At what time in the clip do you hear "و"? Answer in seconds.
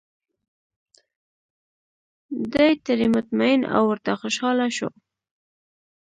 4.87-4.89